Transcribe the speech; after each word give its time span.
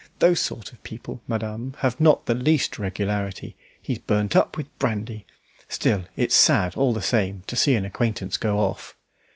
Those 0.17 0.39
sort 0.39 0.71
of 0.73 0.81
people, 0.81 1.21
madame, 1.27 1.75
have 1.81 1.99
not 2.01 2.25
the 2.25 2.33
least 2.33 2.79
regularity; 2.79 3.55
he's 3.79 3.99
burnt 3.99 4.35
up 4.35 4.57
with 4.57 4.75
brandy. 4.79 5.27
Still 5.69 6.05
it's 6.15 6.33
sad, 6.33 6.75
all 6.75 6.91
the 6.91 7.03
same, 7.03 7.43
to 7.45 7.55
see 7.55 7.75
an 7.75 7.85
acquaintance 7.85 8.37
go 8.37 8.57
off." 8.57 8.95